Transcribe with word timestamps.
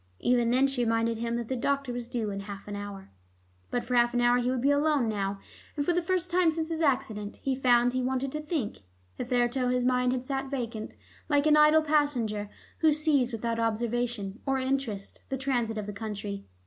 Even 0.17 0.49
then 0.49 0.65
she 0.65 0.83
reminded 0.83 1.19
him 1.19 1.35
that 1.35 1.47
the 1.47 1.55
doctor 1.55 1.93
was 1.93 2.07
due 2.07 2.31
in 2.31 2.39
half 2.39 2.67
an 2.67 2.75
hour. 2.75 3.11
But 3.69 3.83
for 3.83 3.93
half 3.93 4.15
an 4.15 4.21
hour 4.21 4.39
he 4.39 4.49
would 4.49 4.63
be 4.63 4.71
alone 4.71 5.07
now, 5.07 5.39
and 5.77 5.85
for 5.85 5.93
the 5.93 6.01
first 6.01 6.31
time 6.31 6.51
since 6.51 6.69
his 6.69 6.81
accident 6.81 7.35
he 7.43 7.53
found 7.53 7.91
that 7.91 7.97
he 7.97 8.01
wanted 8.01 8.31
to 8.31 8.41
think. 8.41 8.79
Hitherto 9.13 9.67
his 9.67 9.85
mind 9.85 10.11
had 10.11 10.25
sat 10.25 10.49
vacant, 10.49 10.95
like 11.29 11.45
an 11.45 11.55
idle 11.55 11.83
passenger 11.83 12.49
who 12.79 12.91
sees 12.91 13.31
without 13.31 13.59
observation 13.59 14.39
or 14.47 14.57
interest 14.57 15.21
the 15.29 15.37
transit 15.37 15.77
of 15.77 15.85
the 15.85 15.93
country. 15.93 16.47